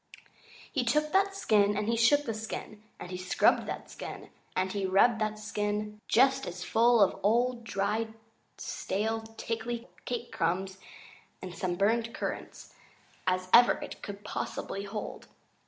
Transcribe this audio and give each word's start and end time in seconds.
He 0.71 0.83
took 0.83 1.11
that 1.11 1.35
skin, 1.35 1.77
and 1.77 1.87
he 1.87 1.95
shook 1.95 2.25
that 2.25 2.33
skin, 2.35 2.81
and 2.99 3.11
he 3.11 3.17
scrubbed 3.17 3.67
that 3.67 3.87
skin, 3.91 4.31
and 4.55 4.71
he 4.73 4.87
rubbed 4.87 5.21
that 5.21 5.37
skin 5.37 6.01
just 6.07 6.47
as 6.47 6.63
full 6.63 7.01
of 7.03 7.19
old, 7.21 7.63
dry, 7.63 8.07
stale, 8.57 9.21
tickly 9.37 9.87
cake 10.05 10.31
crumbs 10.31 10.79
and 11.39 11.53
some 11.53 11.75
burned 11.75 12.15
currants 12.15 12.73
as 13.27 13.47
ever 13.53 13.73
it 13.73 14.01
could 14.01 14.23
possibly 14.23 14.85
hold. 14.85 15.27